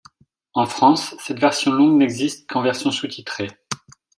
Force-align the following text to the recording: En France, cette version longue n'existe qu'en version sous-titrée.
En 0.55 0.65
France, 0.65 1.13
cette 1.19 1.39
version 1.39 1.71
longue 1.71 1.99
n'existe 1.99 2.49
qu'en 2.49 2.63
version 2.63 2.89
sous-titrée. 2.89 3.49